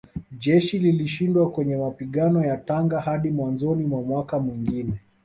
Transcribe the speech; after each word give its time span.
Jeshi 0.37 0.79
lilishindwa 0.79 1.51
kwenye 1.51 1.77
mapigano 1.77 2.45
ya 2.45 2.57
Tanga 2.57 2.99
hadi 3.01 3.29
mwanzoni 3.31 3.85
mwa 3.85 4.01
mwaka 4.01 4.39
mwingine 4.39 4.93